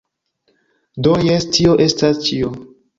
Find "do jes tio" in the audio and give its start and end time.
1.07-1.79